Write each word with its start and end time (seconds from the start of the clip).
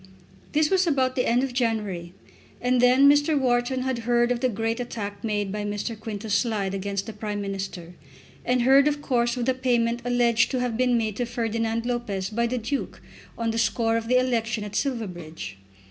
This 0.53 0.71
was 0.71 0.87
about 0.87 1.15
the 1.15 1.27
end 1.27 1.43
of 1.43 1.53
January, 1.53 2.13
and 2.59 2.81
then 2.81 3.07
Mr. 3.07 3.39
Wharton 3.39 3.83
heard 3.83 4.31
of 4.31 4.39
the 4.39 4.49
great 4.49 4.79
attack 4.79 5.23
made 5.23 5.51
by 5.51 5.63
Mr. 5.63 5.95
Quintus 5.95 6.33
Slide 6.33 6.73
against 6.73 7.05
the 7.05 7.13
Prime 7.13 7.39
Minister, 7.39 7.93
and 8.43 8.63
heard, 8.63 8.87
of 8.87 9.03
course, 9.03 9.37
of 9.37 9.45
the 9.45 9.53
payment 9.53 10.01
alleged 10.03 10.49
to 10.49 10.59
have 10.59 10.75
been 10.75 10.97
made 10.97 11.17
to 11.17 11.27
Ferdinand 11.27 11.85
Lopez 11.85 12.31
by 12.31 12.47
the 12.47 12.57
Duke 12.57 12.99
on 13.37 13.51
the 13.51 13.59
score 13.59 13.95
of 13.95 14.07
the 14.07 14.17
election 14.19 14.63
at 14.63 14.75
Silverbridge. 14.75 15.57